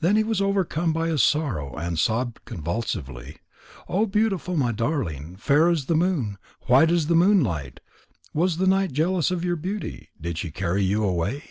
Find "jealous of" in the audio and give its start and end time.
8.92-9.42